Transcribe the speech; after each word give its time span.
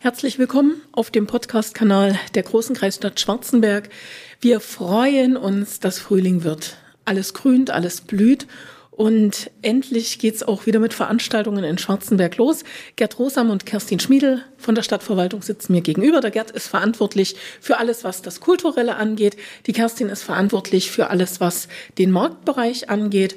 Herzlich 0.00 0.38
willkommen 0.38 0.80
auf 0.92 1.10
dem 1.10 1.26
Podcast-Kanal 1.26 2.16
der 2.36 2.44
Großen 2.44 2.76
Kreisstadt 2.76 3.18
Schwarzenberg. 3.18 3.88
Wir 4.40 4.60
freuen 4.60 5.36
uns, 5.36 5.80
dass 5.80 5.98
Frühling 5.98 6.44
wird. 6.44 6.76
Alles 7.04 7.34
grünt, 7.34 7.70
alles 7.70 8.02
blüht 8.02 8.46
und 8.92 9.50
endlich 9.60 10.20
geht's 10.20 10.44
auch 10.44 10.66
wieder 10.66 10.78
mit 10.78 10.94
Veranstaltungen 10.94 11.64
in 11.64 11.78
Schwarzenberg 11.78 12.36
los. 12.36 12.62
Gerd 12.94 13.18
Rosam 13.18 13.50
und 13.50 13.66
Kerstin 13.66 13.98
Schmiedel 13.98 14.44
von 14.56 14.76
der 14.76 14.84
Stadtverwaltung 14.84 15.42
sitzen 15.42 15.72
mir 15.72 15.80
gegenüber. 15.80 16.20
Der 16.20 16.30
Gerd 16.30 16.52
ist 16.52 16.68
verantwortlich 16.68 17.34
für 17.60 17.78
alles, 17.78 18.04
was 18.04 18.22
das 18.22 18.38
Kulturelle 18.38 18.94
angeht. 18.94 19.36
Die 19.66 19.72
Kerstin 19.72 20.10
ist 20.10 20.22
verantwortlich 20.22 20.92
für 20.92 21.10
alles, 21.10 21.40
was 21.40 21.66
den 21.98 22.12
Marktbereich 22.12 22.88
angeht. 22.88 23.34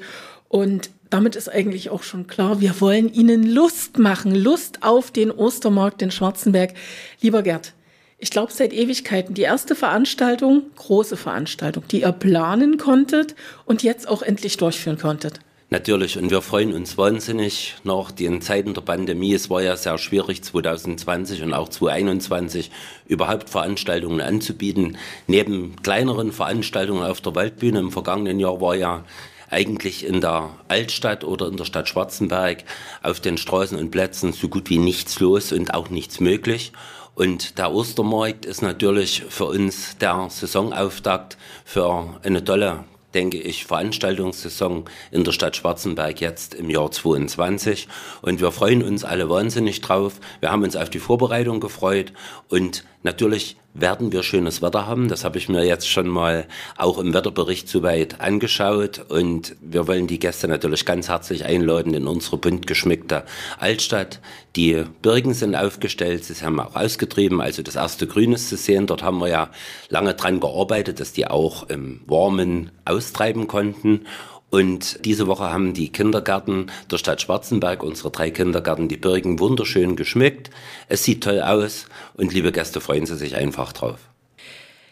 Und 0.48 0.90
damit 1.12 1.36
ist 1.36 1.50
eigentlich 1.50 1.90
auch 1.90 2.02
schon 2.02 2.26
klar, 2.26 2.60
wir 2.60 2.80
wollen 2.80 3.12
Ihnen 3.12 3.46
Lust 3.46 3.98
machen, 3.98 4.34
Lust 4.34 4.82
auf 4.82 5.10
den 5.10 5.30
Ostermarkt 5.30 6.00
in 6.00 6.10
Schwarzenberg. 6.10 6.72
Lieber 7.20 7.42
Gerd, 7.42 7.74
ich 8.18 8.30
glaube 8.30 8.52
seit 8.52 8.72
Ewigkeiten 8.72 9.34
die 9.34 9.42
erste 9.42 9.74
Veranstaltung, 9.74 10.62
große 10.76 11.18
Veranstaltung, 11.18 11.84
die 11.90 12.00
ihr 12.00 12.12
planen 12.12 12.78
konntet 12.78 13.34
und 13.66 13.82
jetzt 13.82 14.08
auch 14.08 14.22
endlich 14.22 14.56
durchführen 14.56 14.98
konntet. 14.98 15.40
Natürlich, 15.68 16.18
und 16.18 16.30
wir 16.30 16.42
freuen 16.42 16.74
uns 16.74 16.98
wahnsinnig 16.98 17.76
nach 17.82 18.10
den 18.10 18.42
Zeiten 18.42 18.74
der 18.74 18.82
Pandemie. 18.82 19.32
Es 19.32 19.48
war 19.48 19.62
ja 19.62 19.74
sehr 19.76 19.96
schwierig, 19.96 20.42
2020 20.42 21.42
und 21.42 21.54
auch 21.54 21.68
2021 21.68 22.70
überhaupt 23.06 23.48
Veranstaltungen 23.48 24.20
anzubieten. 24.20 24.98
Neben 25.26 25.76
kleineren 25.82 26.32
Veranstaltungen 26.32 27.02
auf 27.02 27.22
der 27.22 27.34
Waldbühne 27.34 27.78
im 27.80 27.90
vergangenen 27.90 28.38
Jahr 28.38 28.60
war 28.60 28.76
ja 28.76 29.04
eigentlich 29.52 30.04
in 30.04 30.20
der 30.20 30.50
Altstadt 30.68 31.24
oder 31.24 31.48
in 31.48 31.56
der 31.56 31.64
Stadt 31.64 31.88
Schwarzenberg 31.88 32.64
auf 33.02 33.20
den 33.20 33.36
Straßen 33.36 33.78
und 33.78 33.90
Plätzen 33.90 34.32
so 34.32 34.48
gut 34.48 34.70
wie 34.70 34.78
nichts 34.78 35.20
los 35.20 35.52
und 35.52 35.74
auch 35.74 35.90
nichts 35.90 36.20
möglich. 36.20 36.72
Und 37.14 37.58
der 37.58 37.72
Ostermarkt 37.72 38.46
ist 38.46 38.62
natürlich 38.62 39.22
für 39.28 39.44
uns 39.44 39.98
der 39.98 40.28
Saisonauftakt 40.30 41.36
für 41.64 42.18
eine 42.22 42.42
tolle 42.42 42.84
denke 43.14 43.38
ich, 43.38 43.66
Veranstaltungssaison 43.66 44.84
in 45.10 45.24
der 45.24 45.32
Stadt 45.32 45.56
Schwarzenberg 45.56 46.20
jetzt 46.20 46.54
im 46.54 46.70
Jahr 46.70 46.90
22. 46.90 47.88
Und 48.22 48.40
wir 48.40 48.52
freuen 48.52 48.82
uns 48.82 49.04
alle 49.04 49.28
wahnsinnig 49.28 49.80
drauf. 49.80 50.14
Wir 50.40 50.50
haben 50.50 50.62
uns 50.62 50.76
auf 50.76 50.90
die 50.90 50.98
Vorbereitung 50.98 51.60
gefreut 51.60 52.12
und 52.48 52.84
natürlich 53.02 53.56
werden 53.74 54.12
wir 54.12 54.22
schönes 54.22 54.60
Wetter 54.60 54.86
haben. 54.86 55.08
Das 55.08 55.24
habe 55.24 55.38
ich 55.38 55.48
mir 55.48 55.64
jetzt 55.64 55.88
schon 55.88 56.08
mal 56.08 56.46
auch 56.76 56.98
im 56.98 57.14
Wetterbericht 57.14 57.68
soweit 57.68 58.20
angeschaut. 58.20 59.04
Und 59.08 59.56
wir 59.60 59.88
wollen 59.88 60.06
die 60.06 60.18
Gäste 60.18 60.48
natürlich 60.48 60.84
ganz 60.84 61.08
herzlich 61.08 61.44
einladen 61.44 61.94
in 61.94 62.06
unsere 62.06 62.36
bunt 62.36 62.66
geschmückte 62.66 63.24
Altstadt. 63.58 64.20
Die 64.56 64.84
Birken 65.00 65.32
sind 65.32 65.54
aufgestellt, 65.54 66.24
sie 66.24 66.44
haben 66.44 66.60
auch 66.60 66.76
ausgetrieben, 66.76 67.40
also 67.40 67.62
das 67.62 67.76
erste 67.76 68.06
Grün 68.06 68.32
ist 68.32 68.50
zu 68.50 68.56
sehen. 68.56 68.86
Dort 68.86 69.02
haben 69.02 69.18
wir 69.18 69.28
ja 69.28 69.50
lange 69.88 70.14
dran 70.14 70.40
gearbeitet, 70.40 71.00
dass 71.00 71.12
die 71.12 71.26
auch 71.26 71.68
im 71.70 72.02
Warmen 72.06 72.70
austreiben 72.84 73.48
konnten. 73.48 74.06
Und 74.52 75.02
diese 75.06 75.28
Woche 75.28 75.44
haben 75.44 75.72
die 75.72 75.88
Kindergärten 75.88 76.70
der 76.90 76.98
Stadt 76.98 77.22
Schwarzenberg, 77.22 77.82
unsere 77.82 78.10
drei 78.10 78.30
Kindergärten, 78.30 78.86
die 78.86 78.98
Birken 78.98 79.38
wunderschön 79.38 79.96
geschmückt. 79.96 80.50
Es 80.90 81.04
sieht 81.04 81.24
toll 81.24 81.40
aus 81.40 81.86
und 82.18 82.34
liebe 82.34 82.52
Gäste, 82.52 82.82
freuen 82.82 83.06
Sie 83.06 83.16
sich 83.16 83.34
einfach 83.34 83.72
drauf. 83.72 83.98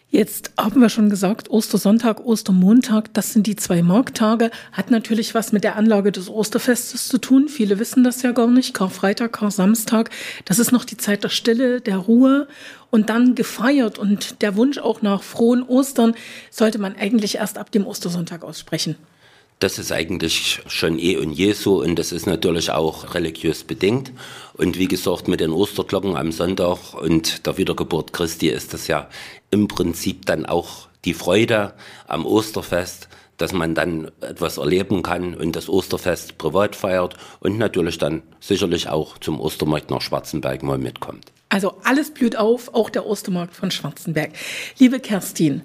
Jetzt 0.08 0.52
haben 0.58 0.80
wir 0.80 0.88
schon 0.88 1.10
gesagt, 1.10 1.50
Ostersonntag, 1.50 2.24
Ostermontag, 2.24 3.12
das 3.12 3.34
sind 3.34 3.46
die 3.46 3.54
zwei 3.54 3.82
Markttage. 3.82 4.50
Hat 4.72 4.90
natürlich 4.90 5.34
was 5.34 5.52
mit 5.52 5.62
der 5.62 5.76
Anlage 5.76 6.10
des 6.10 6.30
Osterfestes 6.30 7.08
zu 7.08 7.18
tun. 7.18 7.48
Viele 7.48 7.78
wissen 7.78 8.02
das 8.02 8.22
ja 8.22 8.32
gar 8.32 8.48
nicht. 8.48 8.72
Karfreitag, 8.72 9.34
Kar-Samstag, 9.34 10.08
das 10.46 10.58
ist 10.58 10.72
noch 10.72 10.86
die 10.86 10.96
Zeit 10.96 11.22
der 11.22 11.28
Stille, 11.28 11.82
der 11.82 11.98
Ruhe 11.98 12.48
und 12.88 13.10
dann 13.10 13.34
gefeiert. 13.34 13.98
Und 13.98 14.40
der 14.40 14.56
Wunsch 14.56 14.78
auch 14.78 15.02
nach 15.02 15.22
frohen 15.22 15.62
Ostern 15.62 16.14
sollte 16.50 16.78
man 16.78 16.96
eigentlich 16.96 17.34
erst 17.34 17.58
ab 17.58 17.70
dem 17.70 17.86
Ostersonntag 17.86 18.42
aussprechen. 18.42 18.96
Das 19.60 19.78
ist 19.78 19.92
eigentlich 19.92 20.62
schon 20.68 20.98
eh 20.98 21.18
und 21.18 21.32
je 21.32 21.52
so 21.52 21.82
und 21.82 21.98
das 21.98 22.12
ist 22.12 22.26
natürlich 22.26 22.70
auch 22.70 23.14
religiös 23.14 23.62
bedingt. 23.62 24.10
Und 24.54 24.78
wie 24.78 24.88
gesagt, 24.88 25.28
mit 25.28 25.40
den 25.40 25.52
Osterglocken 25.52 26.16
am 26.16 26.32
Sonntag 26.32 26.94
und 26.94 27.46
der 27.46 27.58
Wiedergeburt 27.58 28.14
Christi 28.14 28.48
ist 28.48 28.72
das 28.72 28.86
ja 28.86 29.08
im 29.50 29.68
Prinzip 29.68 30.24
dann 30.24 30.46
auch 30.46 30.88
die 31.04 31.12
Freude 31.12 31.74
am 32.08 32.24
Osterfest, 32.24 33.08
dass 33.36 33.52
man 33.52 33.74
dann 33.74 34.10
etwas 34.22 34.56
erleben 34.56 35.02
kann 35.02 35.34
und 35.34 35.56
das 35.56 35.68
Osterfest 35.68 36.38
privat 36.38 36.74
feiert 36.74 37.18
und 37.40 37.58
natürlich 37.58 37.98
dann 37.98 38.22
sicherlich 38.40 38.88
auch 38.88 39.18
zum 39.18 39.38
Ostermarkt 39.40 39.90
nach 39.90 40.00
Schwarzenberg 40.00 40.62
mal 40.62 40.78
mitkommt. 40.78 41.32
Also 41.50 41.74
alles 41.84 42.14
blüht 42.14 42.36
auf, 42.36 42.72
auch 42.74 42.88
der 42.88 43.04
Ostermarkt 43.04 43.54
von 43.54 43.70
Schwarzenberg. 43.70 44.30
Liebe 44.78 45.00
Kerstin, 45.00 45.62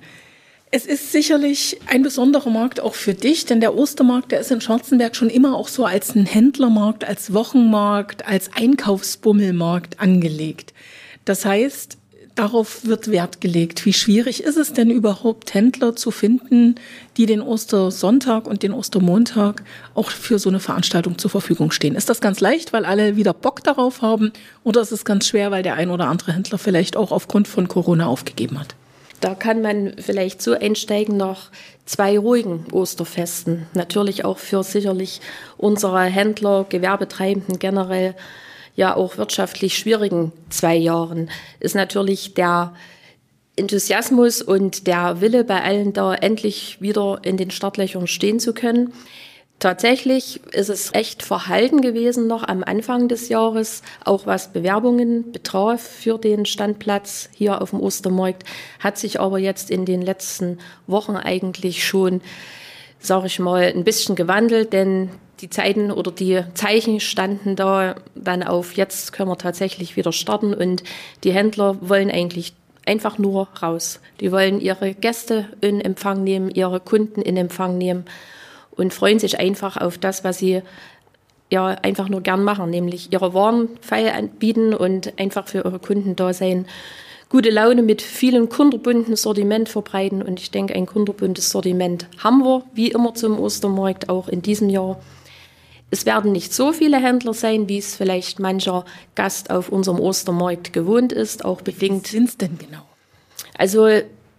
es 0.71 0.85
ist 0.85 1.11
sicherlich 1.11 1.79
ein 1.87 2.03
besonderer 2.03 2.49
Markt 2.49 2.79
auch 2.79 2.95
für 2.95 3.13
dich, 3.13 3.45
denn 3.45 3.61
der 3.61 3.75
Ostermarkt, 3.75 4.31
der 4.31 4.41
ist 4.41 4.51
in 4.51 4.61
Schwarzenberg 4.61 5.15
schon 5.15 5.29
immer 5.29 5.55
auch 5.55 5.67
so 5.67 5.85
als 5.85 6.15
ein 6.15 6.25
Händlermarkt, 6.25 7.05
als 7.05 7.33
Wochenmarkt, 7.33 8.27
als 8.27 8.49
Einkaufsbummelmarkt 8.53 9.99
angelegt. 9.99 10.73
Das 11.23 11.45
heißt, 11.45 11.97
darauf 12.35 12.85
wird 12.85 13.09
Wert 13.09 13.39
gelegt. 13.39 13.85
Wie 13.85 13.93
schwierig 13.93 14.43
ist 14.43 14.57
es 14.57 14.73
denn 14.73 14.91
überhaupt, 14.91 15.53
Händler 15.53 15.95
zu 15.95 16.11
finden, 16.11 16.75
die 17.15 17.25
den 17.25 17.41
Ostersonntag 17.41 18.45
und 18.45 18.61
den 18.61 18.73
Ostermontag 18.73 19.63
auch 19.93 20.09
für 20.09 20.39
so 20.39 20.49
eine 20.49 20.59
Veranstaltung 20.59 21.17
zur 21.17 21.31
Verfügung 21.31 21.71
stehen? 21.71 21.95
Ist 21.95 22.09
das 22.09 22.19
ganz 22.19 22.41
leicht, 22.41 22.73
weil 22.73 22.85
alle 22.85 23.15
wieder 23.15 23.33
Bock 23.33 23.63
darauf 23.63 24.01
haben? 24.01 24.33
Oder 24.63 24.81
ist 24.81 24.91
es 24.91 25.05
ganz 25.05 25.27
schwer, 25.27 25.51
weil 25.51 25.63
der 25.63 25.75
ein 25.75 25.89
oder 25.89 26.07
andere 26.07 26.33
Händler 26.33 26.57
vielleicht 26.57 26.97
auch 26.97 27.11
aufgrund 27.11 27.47
von 27.47 27.67
Corona 27.67 28.07
aufgegeben 28.07 28.59
hat? 28.59 28.75
Da 29.21 29.35
kann 29.35 29.61
man 29.61 29.93
vielleicht 29.97 30.41
so 30.41 30.53
einsteigen 30.53 31.17
nach 31.17 31.51
zwei 31.85 32.17
ruhigen 32.17 32.65
Osterfesten. 32.71 33.67
Natürlich 33.73 34.25
auch 34.25 34.37
für 34.37 34.63
sicherlich 34.63 35.21
unsere 35.57 36.03
Händler, 36.03 36.65
Gewerbetreibenden 36.67 37.59
generell, 37.59 38.15
ja 38.75 38.95
auch 38.95 39.17
wirtschaftlich 39.17 39.77
schwierigen 39.77 40.31
zwei 40.49 40.75
Jahren 40.75 41.29
ist 41.59 41.75
natürlich 41.75 42.33
der 42.33 42.73
Enthusiasmus 43.55 44.41
und 44.41 44.85
der 44.85 45.21
Wille 45.21 45.45
bei 45.45 45.61
allen 45.61 45.93
da 45.93 46.13
endlich 46.13 46.81
wieder 46.81 47.19
in 47.23 47.37
den 47.37 47.51
Startlöchern 47.51 48.07
stehen 48.07 48.39
zu 48.39 48.53
können. 48.53 48.91
Tatsächlich 49.59 50.41
ist 50.51 50.69
es 50.69 50.93
echt 50.93 51.23
verhalten 51.23 51.79
gewesen 51.79 52.27
noch 52.27 52.43
am 52.43 52.61
Anfang 52.61 53.07
des 53.07 53.29
Jahres, 53.29 53.83
auch 54.03 54.25
was 54.25 54.51
Bewerbungen 54.51 55.31
betraf 55.31 55.81
für 55.81 56.17
den 56.17 56.45
Standplatz 56.45 57.29
hier 57.33 57.61
auf 57.61 57.69
dem 57.69 57.79
Ostermarkt, 57.79 58.43
hat 58.79 58.97
sich 58.97 59.19
aber 59.19 59.39
jetzt 59.39 59.71
in 59.71 59.85
den 59.85 60.01
letzten 60.01 60.59
Wochen 60.87 61.15
eigentlich 61.15 61.85
schon, 61.85 62.21
sage 62.99 63.27
ich 63.27 63.39
mal, 63.39 63.63
ein 63.63 63.85
bisschen 63.85 64.15
gewandelt, 64.15 64.73
denn 64.73 65.09
die 65.39 65.49
Zeiten 65.49 65.89
oder 65.89 66.11
die 66.11 66.43
Zeichen 66.53 66.99
standen 66.99 67.55
da 67.55 67.95
dann 68.13 68.43
auf, 68.43 68.73
jetzt 68.73 69.13
können 69.13 69.29
wir 69.29 69.37
tatsächlich 69.37 69.95
wieder 69.95 70.11
starten 70.11 70.53
und 70.53 70.83
die 71.23 71.31
Händler 71.31 71.77
wollen 71.79 72.11
eigentlich 72.11 72.53
einfach 72.85 73.17
nur 73.17 73.47
raus. 73.61 73.99
Die 74.19 74.31
wollen 74.31 74.59
ihre 74.59 74.93
Gäste 74.93 75.47
in 75.61 75.81
Empfang 75.81 76.23
nehmen, 76.23 76.51
ihre 76.51 76.81
Kunden 76.81 77.21
in 77.21 77.37
Empfang 77.37 77.77
nehmen 77.77 78.05
und 78.75 78.93
freuen 78.93 79.19
sich 79.19 79.39
einfach 79.39 79.77
auf 79.77 79.97
das, 79.97 80.23
was 80.23 80.39
sie 80.39 80.61
ja 81.49 81.67
einfach 81.67 82.09
nur 82.09 82.21
gern 82.21 82.43
machen, 82.43 82.69
nämlich 82.69 83.11
ihre 83.13 83.33
Waren 83.33 83.69
feil 83.81 84.09
anbieten 84.09 84.73
und 84.73 85.17
einfach 85.19 85.47
für 85.47 85.59
ihre 85.59 85.79
Kunden 85.79 86.15
da 86.15 86.33
sein. 86.33 86.65
Gute 87.29 87.49
Laune 87.49 87.81
mit 87.81 88.01
vielen 88.01 88.49
kunderbunten 88.49 89.15
Sortiment 89.15 89.67
verbreiten 89.67 90.21
und 90.21 90.39
ich 90.39 90.51
denke, 90.51 90.75
ein 90.75 90.85
kunderbuntes 90.85 91.49
Sortiment 91.49 92.07
haben 92.19 92.43
wir, 92.43 92.63
wie 92.73 92.91
immer 92.91 93.13
zum 93.13 93.39
Ostermarkt, 93.39 94.09
auch 94.09 94.27
in 94.27 94.41
diesem 94.41 94.69
Jahr. 94.69 94.99
Es 95.91 96.05
werden 96.05 96.31
nicht 96.31 96.53
so 96.53 96.71
viele 96.71 96.97
Händler 96.97 97.33
sein, 97.33 97.69
wie 97.69 97.77
es 97.77 97.95
vielleicht 97.95 98.39
mancher 98.39 98.85
Gast 99.15 99.49
auf 99.49 99.69
unserem 99.69 99.99
Ostermarkt 99.99 100.73
gewohnt 100.73 101.13
ist, 101.13 101.45
auch 101.45 101.61
bedingt. 101.61 102.07
Sind 102.07 102.29
es 102.29 102.37
denn 102.37 102.57
genau? 102.57 102.83
Also 103.57 103.87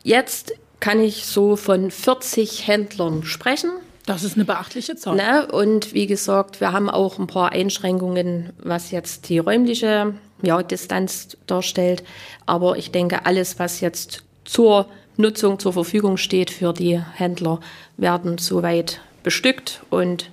jetzt 0.02 0.54
kann 0.80 1.00
ich 1.00 1.24
so 1.26 1.56
von 1.56 1.90
40 1.90 2.66
Händlern 2.66 3.24
sprechen. 3.24 3.70
Das 4.06 4.22
ist 4.22 4.36
eine 4.36 4.44
beachtliche 4.44 4.94
Zahl. 4.94 5.16
Ne? 5.16 5.48
Und 5.50 5.92
wie 5.92 6.06
gesagt, 6.06 6.60
wir 6.60 6.72
haben 6.72 6.88
auch 6.88 7.18
ein 7.18 7.26
paar 7.26 7.50
Einschränkungen, 7.50 8.52
was 8.58 8.92
jetzt 8.92 9.28
die 9.28 9.38
räumliche 9.38 10.14
ja, 10.42 10.62
Distanz 10.62 11.36
darstellt. 11.48 12.04
Aber 12.46 12.76
ich 12.76 12.92
denke, 12.92 13.26
alles, 13.26 13.58
was 13.58 13.80
jetzt 13.80 14.22
zur 14.44 14.86
Nutzung 15.16 15.58
zur 15.58 15.72
Verfügung 15.72 16.18
steht 16.18 16.50
für 16.50 16.72
die 16.72 17.00
Händler, 17.00 17.58
werden 17.96 18.38
soweit 18.38 19.00
bestückt. 19.24 19.82
Und 19.90 20.30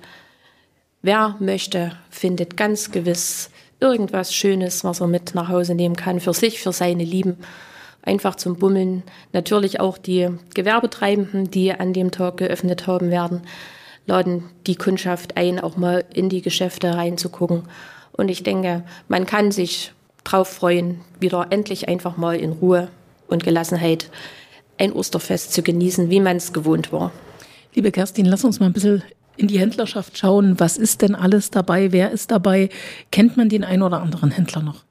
wer 1.02 1.34
möchte, 1.40 1.96
findet 2.10 2.56
ganz 2.56 2.92
gewiss 2.92 3.50
irgendwas 3.80 4.32
Schönes, 4.32 4.84
was 4.84 5.00
er 5.00 5.08
mit 5.08 5.34
nach 5.34 5.48
Hause 5.48 5.74
nehmen 5.74 5.96
kann, 5.96 6.20
für 6.20 6.32
sich, 6.32 6.60
für 6.60 6.72
seine 6.72 7.02
Lieben 7.02 7.38
einfach 8.04 8.36
zum 8.36 8.56
Bummeln. 8.56 9.02
Natürlich 9.32 9.80
auch 9.80 9.98
die 9.98 10.28
Gewerbetreibenden, 10.54 11.50
die 11.50 11.72
an 11.72 11.92
dem 11.92 12.10
Tag 12.10 12.36
geöffnet 12.36 12.86
haben 12.86 13.10
werden, 13.10 13.42
laden 14.06 14.44
die 14.66 14.76
Kundschaft 14.76 15.36
ein, 15.36 15.58
auch 15.58 15.76
mal 15.76 16.04
in 16.12 16.28
die 16.28 16.42
Geschäfte 16.42 16.94
reinzugucken. 16.94 17.62
Und 18.12 18.28
ich 18.28 18.42
denke, 18.42 18.84
man 19.08 19.26
kann 19.26 19.50
sich 19.50 19.92
drauf 20.22 20.48
freuen, 20.48 21.00
wieder 21.20 21.48
endlich 21.50 21.88
einfach 21.88 22.16
mal 22.16 22.36
in 22.36 22.52
Ruhe 22.52 22.88
und 23.26 23.44
Gelassenheit 23.44 24.10
ein 24.78 24.92
Osterfest 24.92 25.52
zu 25.52 25.62
genießen, 25.62 26.10
wie 26.10 26.20
man 26.20 26.36
es 26.36 26.52
gewohnt 26.52 26.92
war. 26.92 27.12
Liebe 27.74 27.90
Kerstin, 27.90 28.26
lass 28.26 28.44
uns 28.44 28.60
mal 28.60 28.66
ein 28.66 28.72
bisschen 28.72 29.02
in 29.36 29.48
die 29.48 29.58
Händlerschaft 29.58 30.16
schauen. 30.16 30.58
Was 30.60 30.76
ist 30.76 31.02
denn 31.02 31.14
alles 31.14 31.50
dabei? 31.50 31.92
Wer 31.92 32.10
ist 32.10 32.30
dabei? 32.30 32.68
Kennt 33.10 33.36
man 33.36 33.48
den 33.48 33.64
einen 33.64 33.82
oder 33.82 34.00
anderen 34.00 34.30
Händler 34.30 34.62
noch? 34.62 34.84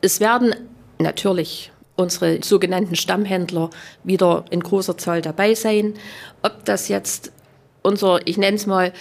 Es 0.00 0.20
werden 0.20 0.54
natürlich 0.98 1.72
unsere 1.96 2.42
sogenannten 2.42 2.96
Stammhändler 2.96 3.70
wieder 4.02 4.44
in 4.50 4.60
großer 4.60 4.98
Zahl 4.98 5.22
dabei 5.22 5.54
sein. 5.54 5.94
Ob 6.42 6.64
das 6.64 6.88
jetzt 6.88 7.32
unser, 7.82 8.26
ich 8.26 8.38
nenne 8.38 8.56
es 8.56 8.66
mal, 8.66 8.92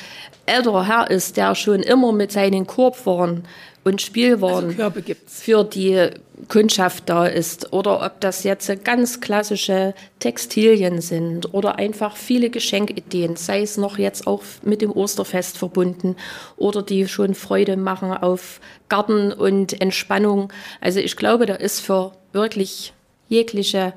älterer 0.46 0.88
Herr 0.88 1.10
ist, 1.10 1.38
der 1.38 1.56
schon 1.56 1.82
immer 1.82 2.12
mit 2.12 2.32
seinen 2.32 2.68
Korbwaren 2.68 3.48
und 3.86 4.02
Spielwaren 4.02 4.78
Also 4.80 5.02
für 5.28 5.64
die 5.64 6.10
Kundschaft 6.50 7.10
da 7.10 7.26
ist 7.26 7.72
oder 7.74 8.06
ob 8.06 8.20
das 8.20 8.44
jetzt 8.44 8.72
ganz 8.84 9.22
klassische 9.22 9.94
Textilien 10.20 11.02
sind 11.02 11.54
oder 11.54 11.78
einfach 11.78 12.16
viele 12.16 12.50
Geschenkideen, 12.50 13.36
sei 13.36 13.62
es 13.62 13.78
noch 13.78 13.98
jetzt 13.98 14.28
auch 14.28 14.42
mit 14.64 14.82
dem 14.82 14.92
Osterfest 14.92 15.58
verbunden 15.58 16.16
oder 16.58 16.82
die 16.82 17.08
schon 17.08 17.36
Freude 17.36 17.78
machen 17.78 18.12
auf 18.12 18.60
Garten 18.90 19.32
und 19.32 19.80
Entspannung. 19.80 20.52
Also 20.82 21.00
ich 21.00 21.16
glaube, 21.16 21.46
da 21.46 21.56
ist 21.56 21.80
für 21.80 22.14
wirklich 22.34 22.94
jegliche 23.30 23.94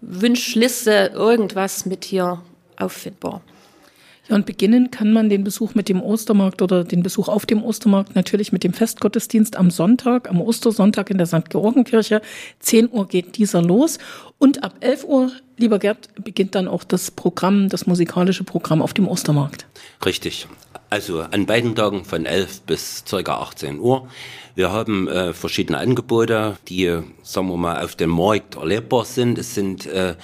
Wünschliste 0.00 1.12
irgendwas 1.14 1.86
mit 1.86 2.04
hier 2.04 2.42
auffindbar. 2.76 3.40
Ja, 4.28 4.36
und 4.36 4.46
beginnen 4.46 4.90
kann 4.90 5.12
man 5.12 5.28
den 5.28 5.42
Besuch 5.42 5.74
mit 5.74 5.88
dem 5.88 6.00
Ostermarkt 6.00 6.62
oder 6.62 6.84
den 6.84 7.02
Besuch 7.02 7.28
auf 7.28 7.44
dem 7.44 7.64
Ostermarkt 7.64 8.14
natürlich 8.14 8.52
mit 8.52 8.62
dem 8.62 8.72
Festgottesdienst 8.72 9.56
am 9.56 9.70
Sonntag, 9.70 10.30
am 10.30 10.40
Ostersonntag 10.40 11.10
in 11.10 11.18
der 11.18 11.26
St. 11.26 11.50
Georgenkirche. 11.50 12.22
10 12.60 12.90
Uhr 12.90 13.08
geht 13.08 13.36
dieser 13.36 13.62
los 13.62 13.98
und 14.38 14.62
ab 14.62 14.74
11 14.80 15.04
Uhr, 15.04 15.32
lieber 15.62 15.78
Gerd, 15.78 16.10
beginnt 16.22 16.54
dann 16.54 16.68
auch 16.68 16.84
das 16.84 17.10
Programm, 17.10 17.70
das 17.70 17.86
musikalische 17.86 18.44
Programm 18.44 18.82
auf 18.82 18.92
dem 18.92 19.08
Ostermarkt. 19.08 19.66
Richtig. 20.04 20.46
Also 20.90 21.22
an 21.22 21.46
beiden 21.46 21.74
Tagen 21.74 22.04
von 22.04 22.26
11 22.26 22.62
bis 22.62 23.04
ca. 23.08 23.16
18 23.16 23.80
Uhr. 23.80 24.08
Wir 24.54 24.70
haben 24.70 25.08
äh, 25.08 25.32
verschiedene 25.32 25.78
Angebote, 25.78 26.58
die, 26.68 26.98
sagen 27.22 27.48
wir 27.48 27.56
mal, 27.56 27.82
auf 27.82 27.96
dem 27.96 28.10
Markt 28.10 28.56
erlebbar 28.56 29.06
sind. 29.06 29.38
Es 29.38 29.54
sind 29.54 29.86
äh, 29.86 30.16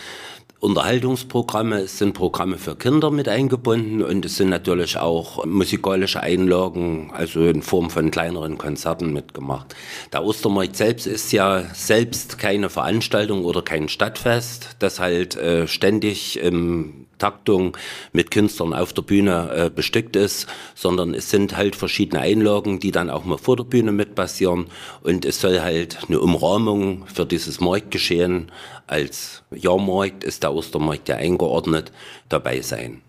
Unterhaltungsprogramme, 0.60 1.82
es 1.82 1.98
sind 1.98 2.14
Programme 2.14 2.58
für 2.58 2.74
Kinder 2.74 3.12
mit 3.12 3.28
eingebunden 3.28 4.02
und 4.02 4.24
es 4.24 4.38
sind 4.38 4.48
natürlich 4.48 4.96
auch 4.96 5.44
musikalische 5.44 6.20
Einlagen, 6.20 7.12
also 7.14 7.46
in 7.46 7.62
Form 7.62 7.90
von 7.90 8.10
kleineren 8.10 8.58
Konzerten 8.58 9.12
mitgemacht. 9.12 9.76
Der 10.12 10.24
Ostermarkt 10.24 10.74
selbst 10.74 11.06
ist 11.06 11.30
ja 11.32 11.62
selbst 11.74 12.38
keine 12.38 12.70
Veranstaltung 12.70 13.44
oder 13.44 13.62
kein 13.62 13.88
Stadtfest, 13.88 14.76
das 14.80 14.98
halt 14.98 15.36
äh, 15.36 15.68
ständig 15.68 16.40
im 16.40 17.07
Taktung 17.18 17.76
mit 18.12 18.30
Künstlern 18.30 18.72
auf 18.72 18.92
der 18.92 19.02
Bühne 19.02 19.50
äh, 19.54 19.70
bestückt 19.70 20.16
ist, 20.16 20.46
sondern 20.74 21.14
es 21.14 21.30
sind 21.30 21.56
halt 21.56 21.76
verschiedene 21.76 22.22
Einlagen, 22.22 22.80
die 22.80 22.90
dann 22.90 23.10
auch 23.10 23.24
mal 23.24 23.38
vor 23.38 23.56
der 23.56 23.64
Bühne 23.64 23.92
mit 23.92 24.14
passieren 24.14 24.66
und 25.02 25.24
es 25.24 25.40
soll 25.40 25.60
halt 25.60 25.98
eine 26.08 26.20
Umrahmung 26.20 27.04
für 27.06 27.26
dieses 27.26 27.60
Marktgeschehen 27.60 28.50
als 28.88 29.42
Jahrmarkt 29.54 30.24
ist 30.24 30.42
der 30.42 30.52
Ostermarkt 30.52 31.08
ja 31.08 31.16
eingeordnet 31.16 31.92
dabei 32.28 32.60
sein. 32.62 33.02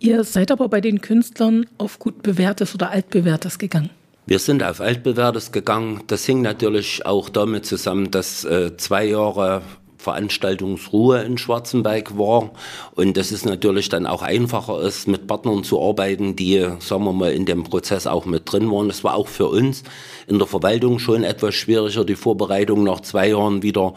Ihr 0.00 0.24
seid 0.24 0.50
aber 0.50 0.68
bei 0.68 0.80
den 0.80 1.00
Künstlern 1.00 1.66
auf 1.78 1.98
gut 1.98 2.22
bewährtes 2.22 2.74
oder 2.74 2.90
altbewährtes 2.90 3.58
gegangen. 3.58 3.90
Wir 4.26 4.38
sind 4.38 4.62
auf 4.62 4.80
altbewährtes 4.80 5.52
gegangen. 5.52 6.02
Das 6.06 6.24
hing 6.24 6.42
natürlich 6.42 7.06
auch 7.06 7.28
damit 7.28 7.66
zusammen, 7.66 8.10
dass 8.10 8.44
äh, 8.44 8.76
zwei 8.76 9.04
Jahre 9.04 9.62
Veranstaltungsruhe 10.04 11.22
in 11.22 11.38
Schwarzenberg 11.38 12.16
war 12.16 12.50
und 12.94 13.16
dass 13.16 13.32
es 13.32 13.44
natürlich 13.44 13.88
dann 13.88 14.06
auch 14.06 14.22
einfacher 14.22 14.80
ist, 14.82 15.08
mit 15.08 15.26
Partnern 15.26 15.64
zu 15.64 15.82
arbeiten, 15.82 16.36
die, 16.36 16.60
sagen 16.78 17.04
wir 17.04 17.12
mal, 17.12 17.32
in 17.32 17.46
dem 17.46 17.64
Prozess 17.64 18.06
auch 18.06 18.26
mit 18.26 18.50
drin 18.50 18.70
waren. 18.70 18.88
Das 18.88 19.02
war 19.02 19.14
auch 19.14 19.28
für 19.28 19.48
uns 19.48 19.82
in 20.26 20.38
der 20.38 20.46
Verwaltung 20.46 20.98
schon 20.98 21.24
etwas 21.24 21.54
schwieriger, 21.54 22.04
die 22.04 22.14
Vorbereitung 22.14 22.84
nach 22.84 23.00
zwei 23.00 23.28
Jahren 23.30 23.62
wieder 23.62 23.94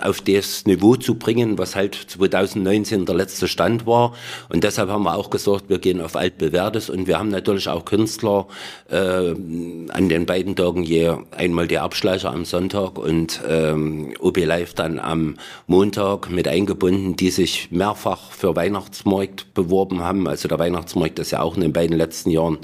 auf 0.00 0.20
das 0.22 0.64
Niveau 0.66 0.96
zu 0.96 1.14
bringen, 1.14 1.58
was 1.58 1.76
halt 1.76 1.94
2019 1.94 3.06
der 3.06 3.14
letzte 3.14 3.46
Stand 3.46 3.86
war. 3.86 4.14
Und 4.48 4.64
deshalb 4.64 4.88
haben 4.88 5.04
wir 5.04 5.16
auch 5.16 5.30
gesagt, 5.30 5.64
wir 5.68 5.78
gehen 5.78 6.00
auf 6.00 6.16
altbewährtes 6.16 6.90
und 6.90 7.06
wir 7.06 7.18
haben 7.18 7.28
natürlich 7.28 7.68
auch 7.68 7.84
Künstler 7.84 8.46
äh, 8.90 8.96
an 8.96 10.08
den 10.08 10.26
beiden 10.26 10.56
Tagen 10.56 10.82
je 10.82 11.12
einmal 11.30 11.68
die 11.68 11.78
Abschleicher 11.78 12.32
am 12.32 12.44
Sonntag 12.44 12.98
und 12.98 13.40
ähm, 13.46 14.14
OB 14.20 14.38
Live 14.44 14.74
dann 14.74 14.98
am 14.98 15.36
Montag 15.66 16.30
mit 16.30 16.48
eingebunden, 16.48 17.16
die 17.16 17.30
sich 17.30 17.70
mehrfach 17.70 18.30
für 18.30 18.56
Weihnachtsmarkt 18.56 19.54
beworben 19.54 20.00
haben. 20.00 20.28
Also 20.28 20.48
der 20.48 20.58
Weihnachtsmarkt 20.58 21.18
ist 21.18 21.30
ja 21.30 21.40
auch 21.40 21.54
in 21.54 21.62
den 21.62 21.72
beiden 21.72 21.96
letzten 21.96 22.30
Jahren 22.30 22.58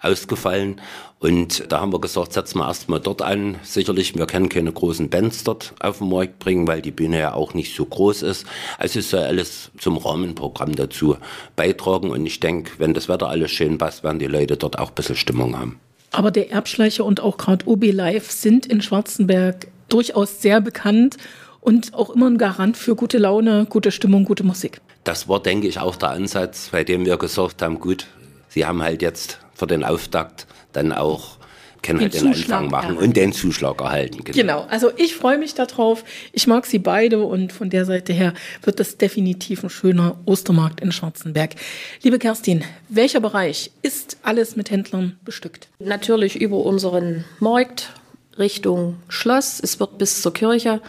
ausgefallen. 0.00 0.80
Und 1.22 1.70
da 1.70 1.80
haben 1.80 1.92
wir 1.92 2.00
gesagt, 2.00 2.32
setzen 2.32 2.58
wir 2.58 2.66
erstmal 2.66 2.98
dort 2.98 3.22
an. 3.22 3.56
Sicherlich, 3.62 4.16
wir 4.16 4.26
können 4.26 4.48
keine 4.48 4.72
großen 4.72 5.08
Bands 5.08 5.44
dort 5.44 5.72
auf 5.78 5.98
den 5.98 6.08
Markt 6.08 6.40
bringen, 6.40 6.66
weil 6.66 6.82
die 6.82 6.90
Bühne 6.90 7.20
ja 7.20 7.34
auch 7.34 7.54
nicht 7.54 7.76
so 7.76 7.84
groß 7.84 8.22
ist. 8.22 8.44
Also 8.76 8.98
es 8.98 9.10
soll 9.10 9.20
alles 9.20 9.70
zum 9.78 9.98
Rahmenprogramm 9.98 10.74
dazu 10.74 11.16
beitragen. 11.54 12.10
Und 12.10 12.26
ich 12.26 12.40
denke, 12.40 12.72
wenn 12.78 12.92
das 12.92 13.08
Wetter 13.08 13.28
alles 13.28 13.52
schön 13.52 13.78
passt, 13.78 14.02
werden 14.02 14.18
die 14.18 14.26
Leute 14.26 14.56
dort 14.56 14.80
auch 14.80 14.88
ein 14.88 14.94
bisschen 14.96 15.14
Stimmung 15.14 15.56
haben. 15.56 15.78
Aber 16.10 16.32
der 16.32 16.50
Erbschleicher 16.50 17.04
und 17.04 17.20
auch 17.20 17.36
gerade 17.36 17.66
OB 17.68 17.92
Live 17.92 18.32
sind 18.32 18.66
in 18.66 18.82
Schwarzenberg 18.82 19.68
durchaus 19.88 20.42
sehr 20.42 20.60
bekannt 20.60 21.18
und 21.62 21.94
auch 21.94 22.10
immer 22.10 22.26
ein 22.26 22.36
Garant 22.36 22.76
für 22.76 22.94
gute 22.94 23.16
Laune, 23.16 23.66
gute 23.68 23.90
Stimmung, 23.90 24.24
gute 24.26 24.44
Musik. 24.44 24.82
Das 25.04 25.28
war, 25.28 25.40
denke 25.40 25.66
ich, 25.66 25.78
auch 25.78 25.96
der 25.96 26.10
Ansatz, 26.10 26.68
bei 26.70 26.84
dem 26.84 27.06
wir 27.06 27.16
gesagt 27.16 27.62
haben, 27.62 27.80
gut, 27.80 28.06
Sie 28.48 28.66
haben 28.66 28.82
halt 28.82 29.00
jetzt 29.00 29.38
für 29.54 29.66
den 29.66 29.82
Auftakt 29.82 30.46
dann 30.74 30.92
auch 30.92 31.38
können 31.82 31.98
den 31.98 32.10
halt 32.12 32.14
den 32.14 32.28
Anfang 32.28 32.70
machen 32.70 32.90
erhalten. 32.90 33.02
und 33.02 33.16
den 33.16 33.32
Zuschlag 33.32 33.80
erhalten. 33.80 34.24
Genau. 34.24 34.36
genau. 34.36 34.66
Also 34.68 34.90
ich 34.96 35.16
freue 35.16 35.38
mich 35.38 35.54
darauf. 35.54 36.04
Ich 36.32 36.46
mag 36.46 36.66
sie 36.66 36.78
beide 36.78 37.20
und 37.20 37.52
von 37.52 37.70
der 37.70 37.84
Seite 37.84 38.12
her 38.12 38.34
wird 38.62 38.78
das 38.78 38.98
definitiv 38.98 39.64
ein 39.64 39.70
schöner 39.70 40.16
Ostermarkt 40.24 40.80
in 40.80 40.92
Schwarzenberg. 40.92 41.56
Liebe 42.02 42.18
Kerstin, 42.18 42.62
welcher 42.88 43.20
Bereich 43.20 43.72
ist 43.82 44.16
alles 44.22 44.54
mit 44.54 44.70
Händlern 44.70 45.18
bestückt? 45.24 45.68
Natürlich 45.80 46.40
über 46.40 46.58
unseren 46.58 47.24
Markt 47.40 47.90
Richtung 48.38 48.96
Schloss. 49.08 49.60
Es 49.60 49.80
wird 49.80 49.98
bis 49.98 50.22
zur 50.22 50.32
Kirche 50.32 50.80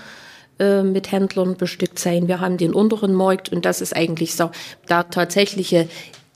äh, 0.60 0.84
mit 0.84 1.12
Händlern 1.12 1.58
bestückt 1.58 1.98
sein. 2.00 2.28
Wir 2.28 2.40
haben 2.40 2.58
den 2.58 2.74
unteren 2.74 3.14
Markt 3.14 3.50
und 3.50 3.66
das 3.66 3.82
ist 3.82 3.96
eigentlich 3.96 4.36
so 4.36 4.52
der 4.90 5.10
tatsächliche 5.10 5.88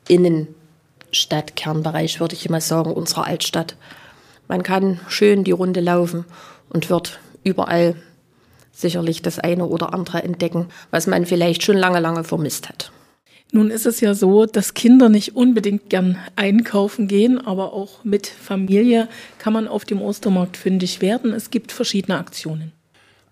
Innenstadtkernbereich, 0.07 2.19
würde 2.19 2.36
ich 2.36 2.45
immer 2.45 2.62
sagen, 2.62 2.91
unserer 2.91 3.25
Altstadt. 3.25 3.75
Man 4.47 4.63
kann 4.63 5.00
schön 5.07 5.43
die 5.43 5.51
Runde 5.51 5.81
laufen 5.81 6.25
und 6.69 6.89
wird 6.89 7.19
überall 7.43 7.95
sicherlich 8.71 9.21
das 9.21 9.39
eine 9.39 9.65
oder 9.65 9.93
andere 9.93 10.24
entdecken, 10.24 10.67
was 10.91 11.07
man 11.07 11.25
vielleicht 11.25 11.63
schon 11.63 11.77
lange, 11.77 12.00
lange 12.00 12.24
vermisst 12.24 12.69
hat. 12.69 12.91
Nun 13.51 13.71
ist 13.71 13.86
es 13.86 14.01
ja 14.01 14.13
so, 14.13 14.45
dass 14.45 14.74
Kinder 14.74 15.09
nicht 15.09 15.36
unbedingt 15.36 15.89
gern 15.89 16.17
einkaufen 16.36 17.07
gehen, 17.07 17.39
aber 17.39 17.74
auch 17.74 18.03
mit 18.03 18.27
Familie 18.27 19.07
kann 19.39 19.53
man 19.53 19.67
auf 19.67 19.86
dem 19.86 20.01
Ostermarkt 20.01 20.57
fündig 20.57 21.01
werden. 21.01 21.33
Es 21.33 21.50
gibt 21.50 21.71
verschiedene 21.71 22.17
Aktionen. 22.17 22.74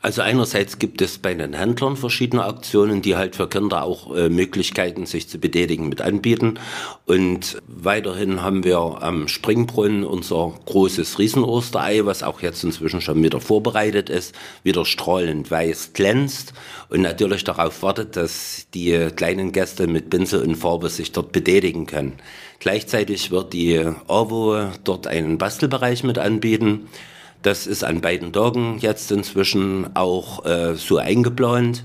Also 0.05 0.21
einerseits 0.21 0.77
gibt 0.77 1.01
es 1.01 1.17
bei 1.17 1.33
den 1.33 1.53
Händlern 1.53 1.97
verschiedene 1.97 2.45
Aktionen, 2.45 3.01
die 3.01 3.15
halt 3.15 3.35
für 3.35 3.49
Kinder 3.49 3.81
auch 3.81 4.15
äh, 4.15 4.29
Möglichkeiten, 4.29 5.07
sich 5.07 5.27
zu 5.27 5.39
betätigen, 5.39 5.89
mit 5.89 5.99
anbieten. 5.99 6.59
Und 7.07 7.59
weiterhin 7.65 8.43
haben 8.43 8.63
wir 8.63 8.77
am 8.77 9.27
Springbrunnen 9.27 10.03
unser 10.03 10.53
großes 10.67 11.17
Riesenosterei, 11.17 12.05
was 12.05 12.21
auch 12.21 12.43
jetzt 12.43 12.63
inzwischen 12.63 13.01
schon 13.01 13.23
wieder 13.23 13.41
vorbereitet 13.41 14.11
ist, 14.11 14.35
wieder 14.61 14.85
strahlend 14.85 15.49
weiß 15.49 15.93
glänzt 15.93 16.53
und 16.89 17.01
natürlich 17.01 17.43
darauf 17.43 17.81
wartet, 17.81 18.15
dass 18.15 18.67
die 18.75 19.07
kleinen 19.15 19.53
Gäste 19.53 19.87
mit 19.87 20.11
Pinsel 20.11 20.43
und 20.43 20.55
Farbe 20.55 20.89
sich 20.89 21.13
dort 21.13 21.31
betätigen 21.31 21.87
können. 21.87 22.13
Gleichzeitig 22.59 23.31
wird 23.31 23.53
die 23.53 23.83
AWO 24.07 24.69
dort 24.83 25.07
einen 25.07 25.39
Bastelbereich 25.39 26.03
mit 26.03 26.19
anbieten. 26.19 26.89
Das 27.45 27.67
ist 27.67 27.83
an 27.83 28.01
beiden 28.01 28.33
Tagen 28.33 28.79
jetzt 28.79 29.11
inzwischen 29.11 29.95
auch 29.95 30.43
äh, 30.45 30.73
so 30.73 30.97
eingeplant. 30.97 31.83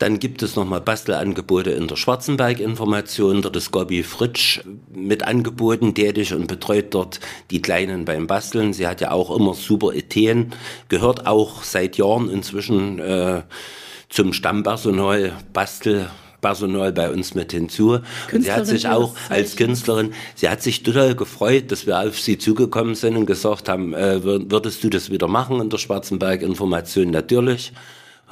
Dann 0.00 0.18
gibt 0.18 0.42
es 0.42 0.56
nochmal 0.56 0.80
Bastelangebote 0.80 1.70
in 1.70 1.86
der 1.86 1.94
Schwarzenberg-Information. 1.94 3.40
Dort 3.40 3.54
ist 3.54 3.70
Gabi 3.70 4.02
Fritsch 4.02 4.62
mit 4.92 5.22
Angeboten 5.22 5.94
tätig 5.94 6.34
und 6.34 6.48
betreut 6.48 6.92
dort 6.92 7.20
die 7.52 7.62
Kleinen 7.62 8.04
beim 8.04 8.26
Basteln. 8.26 8.72
Sie 8.72 8.88
hat 8.88 9.00
ja 9.00 9.12
auch 9.12 9.30
immer 9.30 9.54
super 9.54 9.92
Ideen, 9.92 10.54
gehört 10.88 11.24
auch 11.24 11.62
seit 11.62 11.96
Jahren 11.96 12.28
inzwischen 12.28 12.98
äh, 12.98 13.42
zum 14.08 14.32
Stammpersonal 14.32 15.34
Bastel 15.52 16.10
Personal 16.40 16.92
bei 16.92 17.10
uns 17.10 17.34
mit 17.34 17.52
hinzu. 17.52 17.98
Und 18.32 18.42
sie 18.42 18.52
hat 18.52 18.66
sich 18.66 18.88
auch 18.88 19.14
als 19.28 19.56
Künstlerin, 19.56 20.12
sie 20.34 20.48
hat 20.48 20.62
sich 20.62 20.82
total 20.82 21.14
gefreut, 21.14 21.70
dass 21.70 21.86
wir 21.86 22.00
auf 22.00 22.18
sie 22.18 22.38
zugekommen 22.38 22.94
sind 22.94 23.16
und 23.16 23.26
gesagt 23.26 23.68
haben, 23.68 23.94
äh, 23.94 24.22
würdest 24.24 24.82
du 24.84 24.90
das 24.90 25.10
wieder 25.10 25.28
machen 25.28 25.60
in 25.60 25.70
der 25.70 25.78
Schwarzenberg 25.78 26.42
Information? 26.42 27.10
Natürlich 27.10 27.72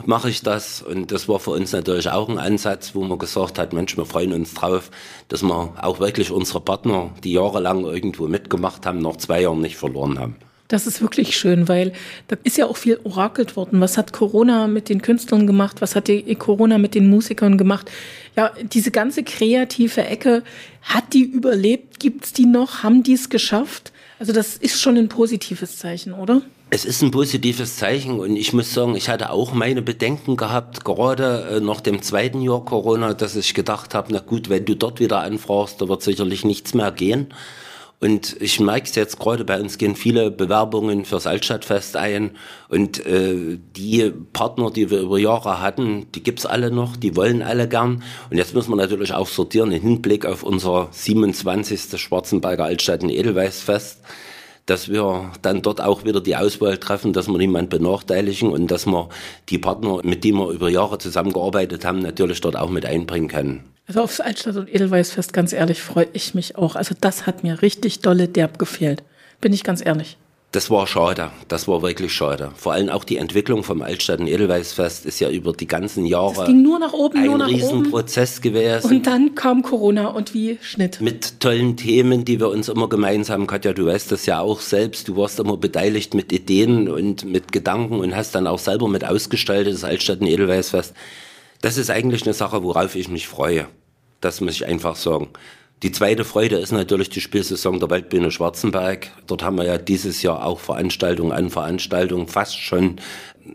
mache 0.05 0.31
ich 0.31 0.43
das. 0.43 0.83
Und 0.83 1.13
das 1.13 1.29
war 1.29 1.41
für 1.41 1.51
uns 1.51 1.73
natürlich 1.73 2.11
auch 2.11 2.29
ein 2.29 2.39
Ansatz, 2.39 2.95
wo 2.95 3.05
man 3.05 3.19
gesagt 3.19 3.59
hat, 3.59 3.73
Mensch, 3.73 3.97
wir 3.97 4.07
freuen 4.07 4.33
uns 4.33 4.55
drauf, 4.55 4.91
dass 5.29 5.43
wir 5.43 5.75
auch 5.81 6.01
wirklich 6.01 6.31
unsere 6.31 6.61
Partner, 6.61 7.11
die 7.25 7.33
jahrelang 7.33 7.85
irgendwo 7.85 8.29
mitgemacht 8.29 8.87
haben, 8.87 9.01
nach 9.01 9.17
zwei 9.17 9.43
Jahren 9.43 9.61
nicht 9.61 9.77
verloren 9.77 10.19
haben. 10.19 10.37
Das 10.69 10.87
ist 10.87 11.01
wirklich 11.01 11.35
schön, 11.35 11.67
weil 11.67 11.95
da 12.29 12.37
ist 12.45 12.59
ja 12.59 12.67
auch 12.67 12.77
viel 12.77 13.01
orakelt 13.03 13.57
worden. 13.57 13.81
Was 13.81 13.97
hat 13.97 14.13
Corona 14.13 14.67
mit 14.67 14.91
den 14.91 15.01
Künstlern 15.01 15.47
gemacht? 15.47 15.81
Was 15.81 15.97
hat 15.97 16.09
die 16.09 16.35
Corona 16.35 16.77
mit 16.77 16.95
den 16.95 17.09
Musikern 17.09 17.57
gemacht? 17.57 17.91
Ja, 18.37 18.53
diese 18.63 18.91
ganze 18.91 19.25
kreative 19.25 20.05
Ecke, 20.05 20.43
hat 20.83 21.15
die 21.15 21.23
überlebt? 21.23 21.99
Gibt's 22.01 22.35
die 22.35 22.45
noch? 22.45 22.83
Haben 22.83 23.03
die 23.03 23.15
es 23.15 23.31
geschafft? 23.31 23.93
Also 24.19 24.33
das 24.35 24.57
ist 24.57 24.81
schon 24.81 24.99
ein 24.99 25.09
positives 25.09 25.79
Zeichen, 25.79 26.13
oder? 26.13 26.43
Es 26.71 26.85
ist 26.85 27.01
ein 27.01 27.13
positives 27.13 27.77
Zeichen 27.77 28.21
und 28.21 28.37
ich 28.37 28.53
muss 28.53 28.75
sagen, 28.75 28.95
ich 28.95 29.09
hatte 29.09 29.31
auch 29.31 29.55
meine 29.55 29.81
Bedenken 29.81 30.37
gehabt, 30.37 30.85
gerade 30.85 31.49
äh, 31.51 31.61
nach 31.61 31.81
dem 31.81 32.03
zweiten 32.03 32.43
Jahr 32.43 32.63
Corona, 32.63 33.15
dass 33.15 33.37
ich 33.37 33.55
gedacht 33.55 33.95
habe, 33.95 34.13
na 34.13 34.19
gut, 34.19 34.51
wenn 34.51 34.67
du 34.67 34.77
dort 34.77 35.01
wieder 35.01 35.21
anfragst, 35.21 35.81
da 35.81 35.89
wird 35.89 36.03
sicherlich 36.03 36.45
nichts 36.45 36.75
mehr 36.75 36.93
gehen. 36.93 37.33
Und 38.01 38.41
ich 38.41 38.61
merke 38.61 38.87
es 38.87 38.95
jetzt 38.95 39.19
gerade, 39.19 39.45
bei 39.45 39.61
uns 39.61 39.77
gehen 39.77 39.97
viele 39.97 40.31
Bewerbungen 40.31 41.05
fürs 41.05 41.27
Altstadtfest 41.27 41.97
ein. 41.97 42.37
Und 42.69 43.05
äh, 43.05 43.59
die 43.77 44.13
Partner, 44.33 44.71
die 44.71 44.91
wir 44.91 45.01
über 45.01 45.19
Jahre 45.19 45.61
hatten, 45.61 46.07
die 46.15 46.23
gibt's 46.23 46.47
alle 46.47 46.71
noch, 46.71 46.97
die 46.97 47.17
wollen 47.17 47.43
alle 47.43 47.69
gern. 47.69 48.05
Und 48.31 48.37
jetzt 48.37 48.55
müssen 48.55 48.71
wir 48.71 48.77
natürlich 48.77 49.15
auch 49.15 49.27
sortieren 49.27 49.73
im 49.73 49.83
Hinblick 49.83 50.27
auf 50.27 50.45
unser 50.45 50.89
27. 50.93 52.01
Schwarzenberger 52.01 52.65
Altstadt- 52.65 52.99
Edelweißfest 52.99 54.01
dass 54.67 54.91
wir 54.91 55.33
dann 55.41 55.63
dort 55.63 55.81
auch 55.81 56.05
wieder 56.05 56.21
die 56.21 56.37
Auswahl 56.37 56.77
treffen, 56.77 57.15
dass 57.15 57.27
wir 57.27 57.39
niemand 57.39 57.71
benachteiligen 57.71 58.53
und 58.53 58.71
dass 58.71 58.85
wir 58.85 59.09
die 59.49 59.57
Partner, 59.57 60.01
mit 60.05 60.25
denen 60.25 60.39
wir 60.39 60.51
über 60.51 60.69
Jahre 60.69 60.99
zusammengearbeitet 60.99 61.87
haben, 61.87 62.01
natürlich 62.01 62.43
dort 62.43 62.57
auch 62.57 62.69
mit 62.69 62.85
einbringen 62.85 63.29
können. 63.29 63.78
Also 63.89 64.03
aufs 64.03 64.21
Altstadt- 64.21 64.57
und 64.57 64.73
Edelweißfest, 64.73 65.33
ganz 65.33 65.55
ehrlich, 65.55 65.81
freue 65.83 66.09
ich 66.13 66.35
mich 66.35 66.57
auch. 66.57 66.77
Also 66.77 66.95
das 67.01 67.27
hat 67.27 67.43
mir 67.43 67.63
richtig 67.63 68.01
dolle 68.01 68.29
derb 68.29 68.59
gefehlt. 68.59 69.03
Bin 69.41 69.55
ich 69.55 69.65
ganz 69.65 69.85
ehrlich. 69.85 70.19
Das 70.53 70.71
war 70.71 70.87
schade, 70.87 71.31
das 71.49 71.69
war 71.69 71.83
wirklich 71.83 72.13
schade. 72.13 72.53
Vor 72.57 72.73
allem 72.73 72.89
auch 72.89 73.05
die 73.05 73.19
Entwicklung 73.19 73.63
vom 73.65 73.83
Altstadt- 73.83 74.21
und 74.21 74.29
Edelweißfest 74.29 75.05
ist 75.05 75.21
ja 75.21 75.29
über 75.29 75.53
die 75.53 75.67
ganzen 75.67 76.07
Jahre 76.07 76.35
das 76.37 76.47
ging 76.47 76.63
nur 76.63 76.79
nach 76.79 76.95
oben, 76.95 77.19
ein 77.19 77.27
nur 77.27 77.39
nach 77.39 77.49
Riesenprozess 77.49 78.39
oben. 78.39 78.43
gewesen. 78.43 78.91
Und 78.91 79.07
dann 79.07 79.35
kam 79.35 79.63
Corona 79.63 80.09
und 80.09 80.33
wie 80.33 80.59
Schnitt. 80.63 81.03
Mit 81.03 81.41
tollen 81.41 81.77
Themen, 81.77 82.25
die 82.25 82.41
wir 82.41 82.49
uns 82.49 82.71
immer 82.71 82.89
gemeinsam, 82.89 83.47
Katja, 83.47 83.75
du 83.75 83.87
weißt 83.87 84.11
das 84.11 84.25
ja 84.25 84.41
auch 84.41 84.61
selbst, 84.61 85.09
du 85.09 85.17
warst 85.17 85.39
immer 85.39 85.59
beteiligt 85.59 86.15
mit 86.15 86.33
Ideen 86.33 86.89
und 86.89 87.25
mit 87.27 87.53
Gedanken 87.53 88.01
und 88.01 88.17
hast 88.17 88.35
dann 88.35 88.47
auch 88.47 88.59
selber 88.59 88.89
mit 88.89 89.05
ausgestaltet, 89.05 89.75
das 89.75 89.85
Altstadt- 89.85 90.21
und 90.21 90.29
Edelweißfest. 90.29 90.95
Das 91.61 91.77
ist 91.77 91.91
eigentlich 91.91 92.23
eine 92.23 92.33
Sache, 92.33 92.63
worauf 92.63 92.95
ich 92.95 93.11
mich 93.11 93.29
freue. 93.29 93.67
Das 94.21 94.41
muss 94.41 94.55
ich 94.55 94.67
einfach 94.67 94.97
sagen. 94.97 95.29
Die 95.83 95.93
zweite 95.93 96.25
Freude 96.25 96.57
ist 96.57 96.73
natürlich 96.73 97.09
die 97.09 97.21
Spielsaison 97.21 97.79
der 97.79 97.89
Waldbühne 97.89 98.33
Schwarzenberg. 98.33 99.13
Dort 99.29 99.45
haben 99.45 99.59
wir 99.59 99.65
ja 99.65 99.79
dieses 99.79 100.23
Jahr 100.23 100.45
auch 100.45 100.59
Veranstaltung 100.59 101.33
an 101.33 101.51
Veranstaltung, 101.51 102.27
fast 102.27 102.59
schon 102.59 102.97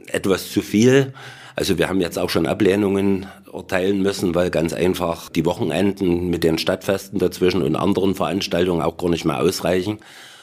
etwas 0.08 0.50
zu 0.50 0.62
viel. 0.62 1.13
Also 1.55 1.77
wir 1.77 1.89
haben 1.89 2.00
jetzt 2.00 2.17
auch 2.17 2.29
schon 2.29 2.48
Ablehnungen 2.48 3.27
erteilen 3.53 4.01
müssen, 4.01 4.34
weil 4.36 4.50
ganz 4.50 4.74
einfach 4.74 5.29
die 5.29 5.46
Wochenenden 5.46 6.29
mit 6.29 6.46
den 6.46 6.58
Stadtfesten 6.58 7.20
dazwischen 7.20 7.62
und 7.62 7.75
anderen 7.75 8.15
Veranstaltungen 8.15 8.82
auch 8.82 8.98
gar 8.98 9.10
nicht 9.10 9.25
mehr 9.25 9.39
ausreichen. 9.39 10.00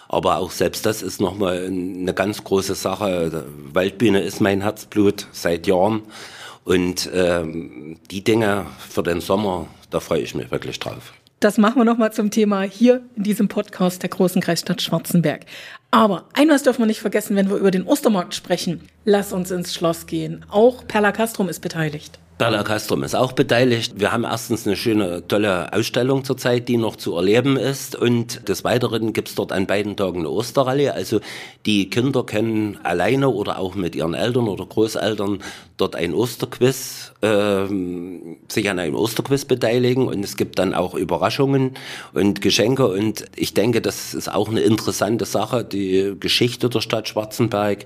Aber 0.09 0.39
auch 0.39 0.51
selbst 0.51 0.87
das 0.87 1.03
ist 1.03 1.21
nochmal 1.21 1.67
eine 1.67 2.13
ganz 2.13 2.45
große 2.45 2.75
Sache. 2.75 3.45
Waldbühne 3.73 4.21
ist 4.21 4.41
mein 4.41 4.61
Herzblut 4.61 5.29
seit 5.33 5.67
Jahren. 5.67 6.03
Und 6.65 7.09
ähm, 7.15 7.97
die 8.11 8.23
Dinge 8.23 8.67
für 8.89 9.03
den 9.03 9.21
Sommer, 9.21 9.67
da 9.91 10.01
freue 10.01 10.21
ich 10.21 10.35
mich 10.35 10.51
wirklich 10.51 10.79
drauf. 10.79 11.13
Das 11.41 11.57
machen 11.57 11.77
wir 11.77 11.85
nochmal 11.85 12.13
zum 12.13 12.31
Thema 12.31 12.63
hier 12.63 13.03
in 13.17 13.23
diesem 13.23 13.49
Podcast 13.49 14.03
der 14.03 14.11
großen 14.11 14.43
Kreisstadt 14.43 14.83
Schwarzenberg. 14.83 15.47
Aber 15.91 16.27
eines 16.35 16.63
dürfen 16.63 16.81
wir 16.81 16.87
nicht 16.87 17.01
vergessen, 17.01 17.35
wenn 17.35 17.49
wir 17.49 17.57
über 17.57 17.71
den 17.71 17.85
Ostermarkt 17.85 18.35
sprechen. 18.35 18.83
Lass 19.07 19.33
uns 19.33 19.51
ins 19.51 19.75
Schloss 19.75 20.07
gehen. 20.07 20.45
Auch 20.51 20.87
Perla 20.87 21.13
Castrum 21.13 21.49
ist 21.49 21.61
beteiligt. 21.61 22.19
Perla 22.41 22.63
Castrum 22.63 23.03
ist 23.03 23.15
auch 23.15 23.33
beteiligt. 23.33 24.01
Wir 24.01 24.13
haben 24.13 24.25
erstens 24.25 24.67
eine 24.67 24.75
schöne, 24.75 25.29
tolle 25.29 25.75
Ausstellung 25.75 26.25
zurzeit, 26.25 26.69
die 26.69 26.79
noch 26.79 26.97
zu 26.97 27.15
erleben 27.15 27.59
ist. 27.59 27.95
Und 27.95 28.49
des 28.49 28.65
Weiteren 28.65 29.13
gibt's 29.13 29.35
dort 29.35 29.53
an 29.53 29.67
beiden 29.67 29.95
Tagen 29.95 30.21
eine 30.21 30.31
Osterrallye. 30.31 30.89
Also 30.89 31.21
die 31.67 31.91
Kinder 31.91 32.25
können 32.25 32.79
alleine 32.83 33.29
oder 33.29 33.59
auch 33.59 33.75
mit 33.75 33.95
ihren 33.95 34.15
Eltern 34.15 34.49
oder 34.49 34.65
Großeltern 34.65 35.43
dort 35.77 35.97
ein 35.97 36.15
Osterquiz, 36.15 37.13
äh, 37.21 37.67
sich 38.49 38.71
an 38.71 38.79
einem 38.79 38.95
Osterquiz 38.95 39.45
beteiligen. 39.45 40.09
Und 40.09 40.25
es 40.25 40.39
gibt 40.39 40.59
dann 40.59 40.73
auch 40.73 40.95
Überraschungen 40.95 41.73
und 42.15 42.41
Geschenke. 42.41 42.87
Und 42.87 43.27
ich 43.37 43.53
denke, 43.53 43.83
das 43.83 44.15
ist 44.15 44.33
auch 44.33 44.49
eine 44.49 44.61
interessante 44.61 45.27
Sache, 45.27 45.63
die 45.63 46.15
Geschichte 46.19 46.71
der 46.71 46.81
Stadt 46.81 47.07
Schwarzenberg 47.07 47.85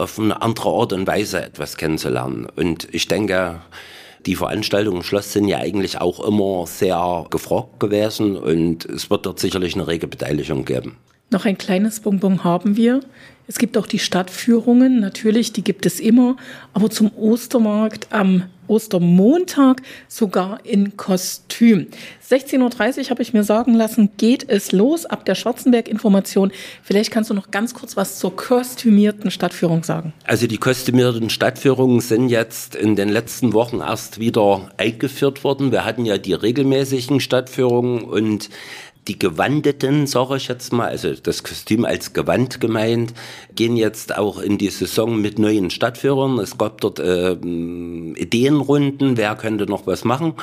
auf 0.00 0.18
eine 0.18 0.40
andere 0.42 0.70
Art 0.70 0.92
und 0.92 1.06
Weise 1.06 1.42
etwas 1.42 1.76
kennenzulernen. 1.76 2.46
Und 2.56 2.88
ich 2.92 3.06
denke, 3.06 3.60
die 4.26 4.36
Veranstaltungen 4.36 4.98
im 4.98 5.02
Schloss 5.02 5.32
sind 5.32 5.48
ja 5.48 5.58
eigentlich 5.58 6.00
auch 6.00 6.20
immer 6.26 6.66
sehr 6.66 7.26
gefragt 7.30 7.80
gewesen 7.80 8.36
und 8.36 8.84
es 8.84 9.10
wird 9.10 9.26
dort 9.26 9.38
sicherlich 9.38 9.74
eine 9.74 9.86
rege 9.86 10.06
Beteiligung 10.06 10.64
geben. 10.64 10.96
Noch 11.30 11.44
ein 11.44 11.56
kleines 11.56 12.00
Bonbon 12.00 12.42
haben 12.42 12.76
wir. 12.76 13.00
Es 13.46 13.58
gibt 13.58 13.78
auch 13.78 13.86
die 13.86 13.98
Stadtführungen, 13.98 15.00
natürlich, 15.00 15.52
die 15.52 15.62
gibt 15.62 15.86
es 15.86 16.00
immer, 16.00 16.36
aber 16.72 16.90
zum 16.90 17.10
Ostermarkt 17.16 18.08
am 18.12 18.44
Ostermontag 18.70 19.82
sogar 20.08 20.64
in 20.64 20.96
Kostüm. 20.96 21.88
16.30 22.30 22.98
Uhr 22.98 23.10
habe 23.10 23.22
ich 23.22 23.32
mir 23.32 23.42
sagen 23.42 23.74
lassen, 23.74 24.10
geht 24.16 24.48
es 24.48 24.70
los 24.70 25.04
ab 25.04 25.24
der 25.24 25.34
Schwarzenberg-Information. 25.34 26.52
Vielleicht 26.82 27.10
kannst 27.10 27.28
du 27.28 27.34
noch 27.34 27.50
ganz 27.50 27.74
kurz 27.74 27.96
was 27.96 28.18
zur 28.20 28.36
kostümierten 28.36 29.32
Stadtführung 29.32 29.82
sagen. 29.82 30.12
Also 30.24 30.46
die 30.46 30.58
kostümierten 30.58 31.28
Stadtführungen 31.28 32.00
sind 32.00 32.28
jetzt 32.28 32.76
in 32.76 32.94
den 32.94 33.08
letzten 33.08 33.52
Wochen 33.52 33.80
erst 33.80 34.20
wieder 34.20 34.70
eingeführt 34.76 35.42
worden. 35.42 35.72
Wir 35.72 35.84
hatten 35.84 36.06
ja 36.06 36.18
die 36.18 36.34
regelmäßigen 36.34 37.18
Stadtführungen 37.18 38.04
und 38.04 38.48
die 39.08 39.18
Gewandeten, 39.18 40.06
sage 40.06 40.36
ich 40.36 40.48
jetzt 40.48 40.72
mal, 40.72 40.88
also 40.88 41.12
das 41.14 41.42
Kostüm 41.42 41.84
als 41.84 42.12
Gewand 42.12 42.60
gemeint, 42.60 43.14
gehen 43.54 43.76
jetzt 43.76 44.16
auch 44.16 44.38
in 44.38 44.58
die 44.58 44.68
Saison 44.68 45.20
mit 45.20 45.38
neuen 45.38 45.70
Stadtführern. 45.70 46.38
Es 46.38 46.58
gab 46.58 46.80
dort 46.80 46.98
äh, 46.98 47.32
Ideenrunden, 47.32 49.16
wer 49.16 49.34
könnte 49.36 49.66
noch 49.66 49.86
was 49.86 50.04
machen. 50.04 50.34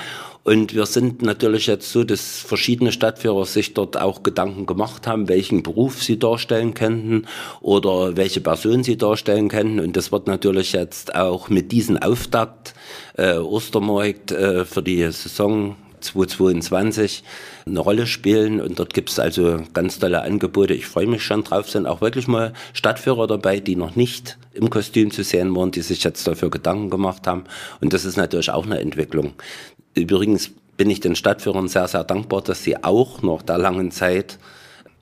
Und 0.43 0.73
wir 0.73 0.85
sind 0.85 1.21
natürlich 1.21 1.67
jetzt 1.67 1.91
so, 1.91 2.03
dass 2.03 2.39
verschiedene 2.39 2.93
Stadtführer 2.93 3.45
sich 3.45 3.73
dort 3.73 3.99
auch 3.99 4.23
Gedanken 4.23 4.65
gemacht 4.65 5.05
haben, 5.05 5.27
welchen 5.27 5.61
Beruf 5.61 6.01
sie 6.01 6.17
darstellen 6.17 6.73
könnten 6.73 7.27
oder 7.59 8.15
welche 8.15 8.39
Person 8.41 8.83
sie 8.83 8.97
darstellen 8.97 9.49
könnten. 9.49 9.79
Und 9.79 9.97
das 9.97 10.11
wird 10.11 10.27
natürlich 10.27 10.71
jetzt 10.71 11.13
auch 11.15 11.49
mit 11.49 11.71
diesem 11.73 11.97
Auftakt 11.97 12.73
äh, 13.17 13.37
Ostermarkt 13.37 14.31
äh, 14.31 14.63
für 14.63 14.81
die 14.81 15.03
Saison 15.11 15.75
2022 15.99 17.23
eine 17.65 17.79
Rolle 17.79 18.07
spielen 18.07 18.61
und 18.61 18.79
dort 18.79 18.93
gibt 18.93 19.09
es 19.09 19.19
also 19.19 19.61
ganz 19.73 19.99
tolle 19.99 20.21
Angebote. 20.21 20.73
Ich 20.73 20.85
freue 20.85 21.07
mich 21.07 21.23
schon 21.23 21.43
drauf, 21.43 21.69
sind 21.69 21.85
auch 21.85 22.01
wirklich 22.01 22.27
mal 22.27 22.53
Stadtführer 22.73 23.27
dabei, 23.27 23.59
die 23.59 23.75
noch 23.75 23.95
nicht 23.95 24.37
im 24.53 24.69
Kostüm 24.69 25.11
zu 25.11 25.23
sehen 25.23 25.55
waren, 25.55 25.71
die 25.71 25.81
sich 25.81 26.03
jetzt 26.03 26.27
dafür 26.27 26.49
Gedanken 26.49 26.89
gemacht 26.89 27.27
haben 27.27 27.45
und 27.81 27.93
das 27.93 28.05
ist 28.05 28.17
natürlich 28.17 28.51
auch 28.51 28.65
eine 28.65 28.79
Entwicklung. 28.79 29.33
Übrigens 29.93 30.51
bin 30.77 30.89
ich 30.89 30.99
den 30.99 31.15
Stadtführern 31.15 31.67
sehr, 31.67 31.87
sehr 31.87 32.03
dankbar, 32.03 32.41
dass 32.41 32.63
sie 32.63 32.83
auch 32.83 33.21
nach 33.23 33.41
der 33.41 33.57
langen 33.57 33.91
Zeit 33.91 34.37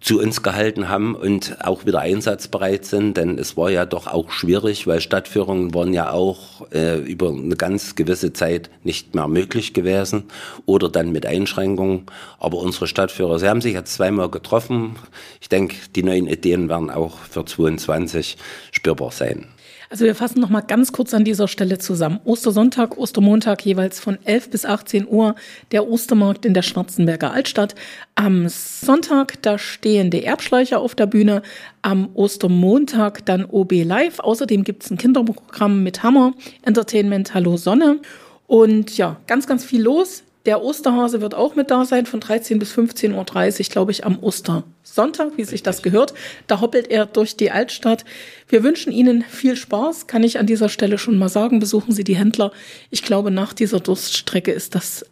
zu 0.06 0.20
uns 0.20 0.44
gehalten 0.44 0.88
haben 0.88 1.16
und 1.16 1.58
auch 1.66 1.88
wieder 1.88 2.00
einsatzbereit 2.00 2.86
sind, 2.86 3.18
denn 3.18 3.40
es 3.40 3.58
war 3.58 3.72
ja 3.72 3.88
doch 3.88 4.06
auch 4.06 4.30
schwierig, 4.30 4.86
weil 4.86 5.02
Stadtführungen 5.02 5.74
waren 5.74 5.94
ja 5.94 6.12
auch 6.12 6.72
äh, 6.72 7.00
über 7.00 7.30
eine 7.30 7.56
ganz 7.56 7.96
gewisse 7.96 8.32
Zeit 8.32 8.70
nicht 8.84 9.16
mehr 9.16 9.28
möglich 9.28 9.74
gewesen 9.74 10.26
oder 10.68 10.90
dann 10.90 11.12
mit 11.12 11.26
Einschränkungen. 11.26 12.06
Aber 12.38 12.60
unsere 12.60 12.86
Stadtführer, 12.86 13.40
sie 13.40 13.50
haben 13.50 13.62
sich 13.62 13.74
jetzt 13.74 13.96
zweimal 13.96 14.30
getroffen. 14.30 14.96
Ich 15.42 15.50
denke, 15.50 15.76
die 15.96 16.04
neuen 16.04 16.28
Ideen 16.28 16.70
werden 16.70 16.92
auch 16.92 17.18
für 17.18 17.44
22 17.44 18.38
spürbar 18.72 19.12
sein. 19.12 19.48
Also 19.90 20.06
wir 20.06 20.16
fassen 20.16 20.40
noch 20.40 20.50
mal 20.50 20.62
ganz 20.62 20.92
kurz 20.92 21.14
an 21.14 21.24
dieser 21.24 21.48
Stelle 21.48 21.78
zusammen. 21.78 22.20
Ostersonntag, 22.26 22.98
Ostermontag 22.98 23.66
jeweils 23.66 24.00
von 24.00 24.18
11 24.26 24.50
bis 24.50 24.66
18 24.66 25.08
Uhr 25.08 25.36
der 25.72 25.88
Ostermarkt 25.88 26.46
in 26.46 26.54
der 26.54 26.64
Schwarzenberger 26.64 27.32
Altstadt. 27.32 27.76
Am 28.16 28.48
Sonntag, 28.50 29.42
da 29.42 29.58
stehen 29.58 30.12
die 30.12 30.24
Erbschleicher 30.24 30.80
auf 30.80 30.96
der 30.96 31.06
Bühne. 31.06 31.42
Am 31.82 32.10
Ostermontag 32.14 33.26
dann 33.26 33.46
OB 33.46 33.84
Live. 33.84 34.20
Außerdem 34.20 34.64
gibt 34.64 34.84
es 34.84 34.92
ein 34.92 34.98
Kinderprogramm 34.98 35.84
mit 35.84 36.04
Hammer, 36.04 36.34
Entertainment 36.64 37.34
Hallo 37.34 37.58
Sonne. 37.58 38.00
Und 38.48 38.98
ja, 38.98 39.18
ganz, 39.28 39.48
ganz 39.48 39.64
viel 39.64 39.82
los. 39.82 40.25
Der 40.46 40.62
Osterhase 40.62 41.22
wird 41.22 41.34
auch 41.34 41.56
mit 41.56 41.72
da 41.72 41.86
sein 41.86 42.06
von 42.06 42.20
13 42.20 42.60
bis 42.60 42.72
15.30 42.74 43.60
Uhr, 43.60 43.66
glaube 43.72 43.92
ich, 43.92 44.06
am 44.06 44.20
Ostersonntag, 44.20 45.32
wie 45.38 45.44
sich 45.44 45.64
das 45.64 45.82
gehört. 45.82 46.14
Da 46.46 46.62
hoppelt 46.62 46.92
er 46.92 47.08
durch 47.08 47.36
die 47.36 47.50
Altstadt. 47.50 48.06
Wir 48.48 48.64
wünschen 48.64 48.92
Ihnen 48.92 49.24
viel 49.24 49.56
Spaß, 49.56 50.06
kann 50.06 50.24
ich 50.24 50.38
an 50.38 50.46
dieser 50.46 50.70
Stelle 50.70 50.98
schon 51.00 51.18
mal 51.18 51.30
sagen. 51.30 51.60
Besuchen 51.60 51.94
Sie 51.94 52.04
die 52.04 52.16
Händler. 52.16 52.52
Ich 52.92 53.04
glaube, 53.04 53.32
nach 53.32 53.54
dieser 53.54 53.80
Durststrecke 53.80 54.52
ist 54.52 54.76
das 54.76 55.06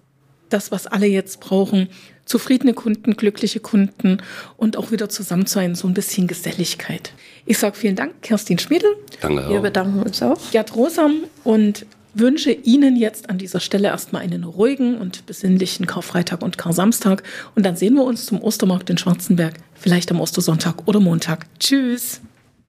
das, 0.54 0.72
was 0.72 0.88
alle 0.88 1.08
jetzt 1.08 1.40
brauchen. 1.40 1.90
Zufriedene 2.26 2.74
Kunden, 2.74 3.18
glückliche 3.18 3.60
Kunden 3.60 4.20
und 4.56 4.78
auch 4.78 4.92
wieder 4.92 5.10
zusammen 5.10 5.46
zu 5.46 5.56
sein, 5.56 5.76
so 5.76 5.88
ein 5.88 5.94
bisschen 5.94 6.28
Geselligkeit. 6.28 7.12
Ich 7.46 7.58
sage 7.58 7.76
vielen 7.76 7.96
Dank, 7.96 8.22
Kerstin 8.22 8.60
Schmiedel. 8.60 8.96
Danke. 9.20 9.50
Wir 9.50 9.60
bedanken 9.60 10.02
uns 10.02 10.22
auch. 10.22 10.40
Gerd 10.52 10.76
Rosam 10.76 11.24
und 11.44 11.86
wünsche 12.14 12.52
Ihnen 12.52 12.96
jetzt 12.96 13.30
an 13.30 13.38
dieser 13.38 13.60
Stelle 13.60 13.88
erstmal 13.88 14.22
einen 14.22 14.44
ruhigen 14.44 14.98
und 14.98 15.26
besinnlichen 15.26 15.88
Karfreitag 15.88 16.42
und 16.42 16.58
Kar-Samstag. 16.58 17.24
Und 17.56 17.66
dann 17.66 17.76
sehen 17.76 17.96
wir 17.96 18.04
uns 18.04 18.26
zum 18.26 18.42
Ostermarkt 18.42 18.90
in 18.90 18.98
Schwarzenberg, 18.98 19.56
vielleicht 19.74 20.12
am 20.12 20.22
Ostersonntag 20.22 20.88
oder 20.88 21.00
Montag. 21.00 21.46
Tschüss. 21.60 22.22